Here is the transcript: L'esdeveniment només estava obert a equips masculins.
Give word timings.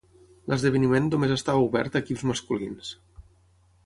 L'esdeveniment 0.51 1.09
només 1.11 1.33
estava 1.35 1.65
obert 1.67 1.97
a 1.97 2.01
equips 2.05 2.23
masculins. 2.31 2.91